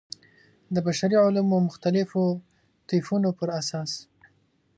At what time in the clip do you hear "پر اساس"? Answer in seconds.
3.39-3.91